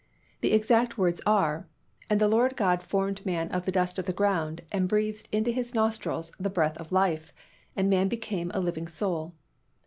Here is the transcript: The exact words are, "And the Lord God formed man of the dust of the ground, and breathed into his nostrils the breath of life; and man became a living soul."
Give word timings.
The 0.39 0.53
exact 0.53 0.97
words 0.97 1.21
are, 1.27 1.67
"And 2.09 2.19
the 2.19 2.27
Lord 2.27 2.55
God 2.57 2.81
formed 2.81 3.23
man 3.23 3.49
of 3.51 3.65
the 3.65 3.71
dust 3.71 3.99
of 3.99 4.05
the 4.05 4.13
ground, 4.13 4.61
and 4.71 4.89
breathed 4.89 5.29
into 5.31 5.51
his 5.51 5.75
nostrils 5.75 6.31
the 6.39 6.49
breath 6.49 6.75
of 6.79 6.91
life; 6.91 7.31
and 7.75 7.87
man 7.87 8.07
became 8.07 8.49
a 8.55 8.61
living 8.61 8.87
soul." 8.87 9.35